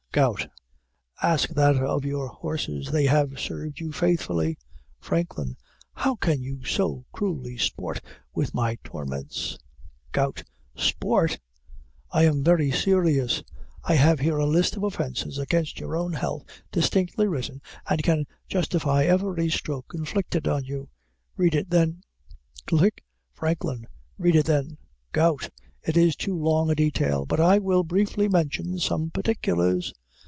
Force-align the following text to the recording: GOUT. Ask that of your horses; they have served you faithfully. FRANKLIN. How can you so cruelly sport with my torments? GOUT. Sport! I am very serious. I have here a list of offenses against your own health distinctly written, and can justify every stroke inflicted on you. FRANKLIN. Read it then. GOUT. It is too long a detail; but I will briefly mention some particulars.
GOUT. 0.13 0.49
Ask 1.23 1.51
that 1.51 1.77
of 1.77 2.03
your 2.03 2.27
horses; 2.27 2.91
they 2.91 3.05
have 3.05 3.39
served 3.39 3.79
you 3.79 3.93
faithfully. 3.93 4.57
FRANKLIN. 4.99 5.55
How 5.93 6.15
can 6.15 6.41
you 6.41 6.65
so 6.65 7.05
cruelly 7.13 7.57
sport 7.57 8.01
with 8.33 8.53
my 8.53 8.77
torments? 8.83 9.57
GOUT. 10.11 10.43
Sport! 10.75 11.39
I 12.11 12.25
am 12.25 12.43
very 12.43 12.71
serious. 12.71 13.41
I 13.85 13.93
have 13.93 14.19
here 14.19 14.35
a 14.35 14.45
list 14.45 14.75
of 14.75 14.83
offenses 14.83 15.37
against 15.37 15.79
your 15.79 15.95
own 15.95 16.11
health 16.11 16.43
distinctly 16.73 17.25
written, 17.25 17.61
and 17.89 18.03
can 18.03 18.25
justify 18.49 19.05
every 19.05 19.47
stroke 19.47 19.93
inflicted 19.95 20.45
on 20.45 20.65
you. 20.65 20.89
FRANKLIN. 21.37 22.01
Read 24.17 24.35
it 24.35 24.45
then. 24.57 24.73
GOUT. 25.13 25.49
It 25.83 25.95
is 25.97 26.15
too 26.17 26.37
long 26.37 26.69
a 26.69 26.75
detail; 26.75 27.25
but 27.25 27.39
I 27.39 27.59
will 27.59 27.83
briefly 27.83 28.27
mention 28.27 28.77
some 28.77 29.09
particulars. 29.09 29.93